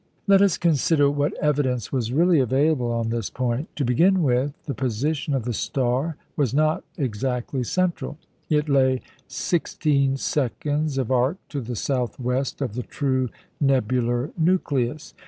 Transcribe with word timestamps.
Let 0.25 0.41
us 0.41 0.57
consider 0.57 1.11
what 1.11 1.35
evidence 1.37 1.91
was 1.91 2.11
really 2.11 2.39
available 2.39 2.91
on 2.91 3.09
this 3.09 3.29
point. 3.29 3.69
To 3.75 3.85
begin 3.85 4.23
with, 4.23 4.53
the 4.65 4.73
position 4.73 5.35
of 5.35 5.43
the 5.45 5.53
star 5.53 6.17
was 6.35 6.55
not 6.55 6.83
exactly 6.97 7.61
central. 7.63 8.17
It 8.49 8.67
lay 8.67 9.01
sixteen 9.27 10.17
seconds 10.17 10.97
of 10.97 11.11
arc 11.11 11.37
to 11.49 11.61
the 11.61 11.75
south 11.75 12.19
west 12.19 12.61
of 12.63 12.73
the 12.73 12.81
true 12.81 13.29
nebular 13.59 14.31
nucleus. 14.39 15.13